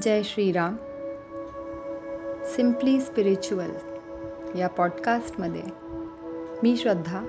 [0.00, 0.76] जय Shriram.
[2.44, 3.70] Simply spiritual
[4.58, 5.62] या पॉडकास्टमध्ये
[6.62, 7.24] मी श्रद्धा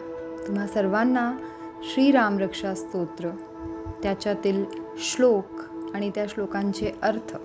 [0.47, 1.34] तुम्हा सर्वांना
[1.84, 3.29] श्रीरामरक्षा स्तोत्र
[4.04, 4.65] त्याच्यातील
[4.97, 5.46] श्लोक
[5.94, 7.37] आणि त्या श्लोकांचे अर्थ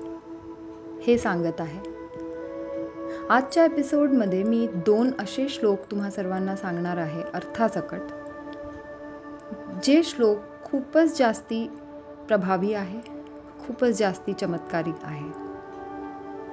[1.02, 1.80] हे सांगत आहे.
[3.30, 8.00] आजच्या एपिसोडमध्ये मी दोन असे श्लोक तुम्हा सर्वांना सांगणार आहे अर्थासकट.
[9.84, 11.70] जे श्लोक खूपच जास्ती
[12.28, 13.17] प्रभावी आहे
[13.68, 15.48] खूपच जास्ती चमत्कारिक आहे.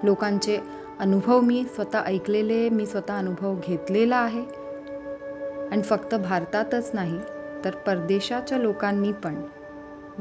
[0.04, 0.60] लोकांचे
[1.00, 4.44] अनुभव मी स्वतः ऐकलेले मी स्वतः अनुभव घेतलेला आहे.
[5.72, 7.20] आणि फक्त भारतातच नाही
[7.66, 9.42] तर परदेशाच्या लोकांनी पण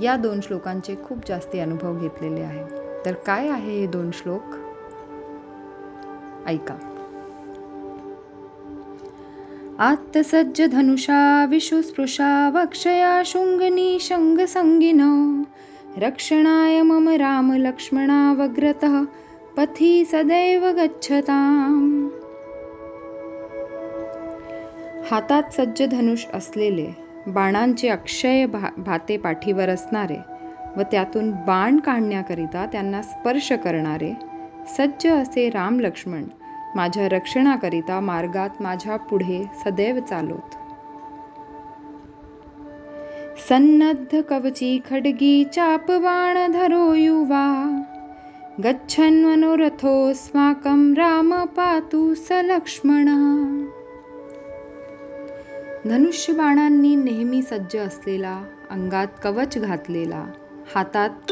[0.02, 2.64] या दोन श्लोकांचे खूप जास्ती अनुभव घेतलेले आहे.
[3.06, 4.42] तर काय आहे हे दोन श्लोक?
[6.46, 6.90] ऐका.
[9.78, 15.42] आत्तसज्ज धनुषा विशुस्पृशा वक्षया शुंगनी शंगसंगिन
[15.98, 17.50] रक्षणाय मम राम
[18.38, 19.04] वग्रतः
[19.56, 22.08] पथी सदैव गच्छताम्।
[25.10, 26.86] हातात सज्ज धनुष असलेले
[27.26, 30.16] बाणांचे अक्षय भा भाते पाठीवर असणारे
[30.76, 34.12] व त्यातून बाण काढण्याकरिता त्यांना स्पर्श करणारे
[34.78, 36.24] सज्ज असे राम लक्ष्मण
[36.76, 40.56] माझ्या रक्षणाकरिता मार्गात माझ्या पुढे सदैव चालोत
[43.48, 47.46] सन्नद्ध कवची खड्गी चापबाण धरो युवा।
[48.64, 53.08] गच्छन् मनोरथोऽस्माकं राम पातु स लक्ष्मण।
[55.88, 60.24] धनुष्य बाणांनी नेहमी सज्ज असलेला अंगात कवच घातलेला
[60.74, 61.30] हातात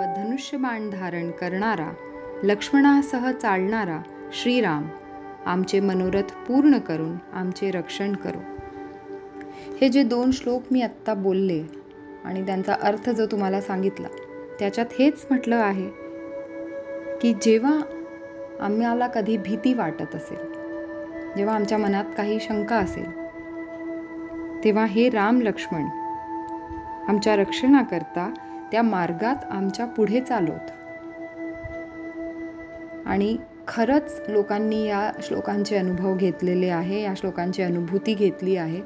[0.00, 1.90] व धनुष्यबाण धारण करणारा
[2.42, 3.98] लक्ष्मणासह चालणारा
[4.32, 4.86] श्रीराम
[5.46, 8.40] आमचे मनोरथ पूर्ण करून आमचे रक्षण करो।
[9.80, 11.62] हे जे दोन श्लोक मी आत्ता बोलले
[12.24, 14.08] आणि त्यांचा अर्थ जो तुम्हाला सांगितला
[14.58, 15.88] त्याच्यात हेच म्हटलं आहे
[17.22, 17.80] की जेव्हा
[18.60, 20.46] आम्हाला कधी भीती वाटत असेल
[21.36, 23.10] जेव्हा आमच्या मनात काही शंका असेल
[24.64, 25.86] तेव्हा हे राम लक्ष्मण
[27.08, 28.34] आमच्या रक्षणाकरता
[28.72, 30.70] त्या मार्गात आमच्या पुढे चालवत.
[33.06, 33.36] आणि
[33.68, 38.82] खरंच लोकांनी या श्लोकांचे अनुभव घेतलेले आहे या श्लोकांची अनुभूती घेतली आहे.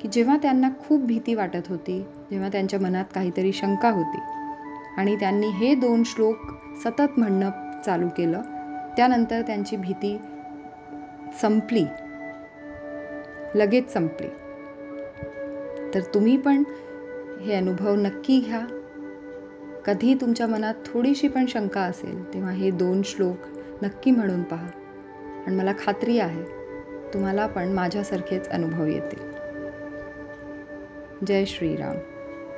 [0.00, 4.18] की जेव्हा त्यांना खूप भीती वाटत होती जेव्हा त्यांच्या मनात काहीतरी शंका होती
[4.96, 6.36] आणि त्यांनी हे दोन श्लोक
[6.84, 7.50] सतत म्हणणं
[7.86, 8.42] चालू केलं
[8.96, 10.18] त्यानंतर त्यांची भीती
[11.42, 11.84] संपली.
[13.54, 14.28] लगेच संपली.
[15.94, 16.62] तर तुम्ही पण
[17.40, 18.60] हे अनुभव नक्की घ्या.
[19.86, 23.36] कधी तुमच्या मनात थोडीशी पण शंका असेल तेव्हा हे दोन श्लोक
[23.82, 24.66] नक्की म्हणून पहा.
[25.46, 26.42] आणि मला खात्री आहे
[27.14, 29.27] तुम्हाला पण माझ्यासारखेच अनुभव येतील.
[31.24, 32.17] जय श्रीराम.